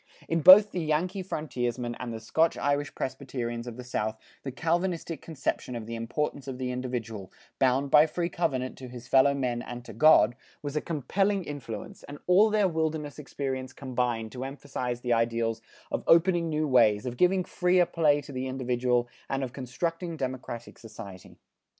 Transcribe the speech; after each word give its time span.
In 0.27 0.41
both 0.41 0.71
the 0.71 0.81
Yankee 0.83 1.21
frontiersmen 1.21 1.93
and 1.99 2.11
the 2.11 2.19
Scotch 2.19 2.57
Irish 2.57 2.95
Presbyterians 2.95 3.67
of 3.67 3.77
the 3.77 3.83
South, 3.83 4.17
the 4.41 4.51
Calvinistic 4.51 5.21
conception 5.21 5.75
of 5.75 5.85
the 5.85 5.93
importance 5.93 6.47
of 6.47 6.57
the 6.57 6.71
individual, 6.71 7.31
bound 7.59 7.91
by 7.91 8.07
free 8.07 8.27
covenant 8.27 8.79
to 8.79 8.87
his 8.87 9.07
fellow 9.07 9.35
men 9.35 9.61
and 9.61 9.85
to 9.85 9.93
God, 9.93 10.33
was 10.63 10.75
a 10.75 10.81
compelling 10.81 11.43
influence, 11.43 12.01
and 12.01 12.17
all 12.25 12.49
their 12.49 12.67
wilderness 12.67 13.19
experience 13.19 13.73
combined 13.73 14.31
to 14.31 14.43
emphasize 14.43 15.01
the 15.01 15.13
ideals 15.13 15.61
of 15.91 16.03
opening 16.07 16.49
new 16.49 16.67
ways, 16.67 17.05
of 17.05 17.15
giving 17.15 17.43
freer 17.43 17.85
play 17.85 18.21
to 18.21 18.31
the 18.31 18.47
individual, 18.47 19.07
and 19.29 19.43
of 19.43 19.53
constructing 19.53 20.17
democratic 20.17 20.79
society. 20.79 21.37